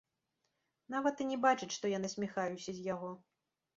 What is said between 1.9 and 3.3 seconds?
я насміхаюся з яго.